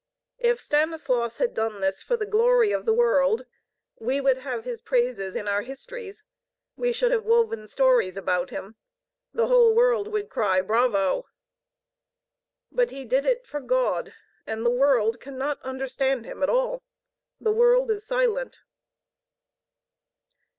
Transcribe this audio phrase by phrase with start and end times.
[0.39, 3.45] If Stanislaus had done this for the glory of the world,
[3.99, 6.23] we should have his praises in our histories,
[6.75, 7.23] we should have
[7.69, 8.77] stories woven about him,
[9.31, 11.27] the whole world would cry "Bravo!"
[12.71, 14.15] But he did it for God,
[14.47, 16.81] and the world cannot understand him at all:
[17.39, 18.61] the world is silent.